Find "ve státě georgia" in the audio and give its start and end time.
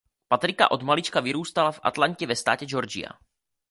2.27-3.09